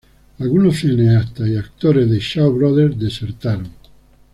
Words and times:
Algunos 0.39 0.77
cineastas 0.79 1.47
y 1.47 1.55
actores 1.57 2.09
de 2.09 2.17
Shaw 2.17 2.51
Brothers 2.51 2.97
desertaron. 2.97 3.69